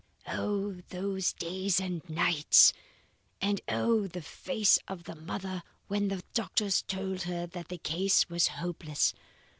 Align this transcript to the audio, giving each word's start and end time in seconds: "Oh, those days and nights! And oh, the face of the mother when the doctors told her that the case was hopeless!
"Oh, 0.29 0.77
those 0.89 1.31
days 1.33 1.79
and 1.79 2.01
nights! 2.09 2.73
And 3.39 3.61
oh, 3.69 4.07
the 4.07 4.23
face 4.23 4.79
of 4.87 5.03
the 5.03 5.13
mother 5.13 5.61
when 5.89 6.07
the 6.07 6.23
doctors 6.33 6.81
told 6.81 7.21
her 7.29 7.45
that 7.45 7.67
the 7.67 7.77
case 7.77 8.27
was 8.27 8.47
hopeless! 8.47 9.13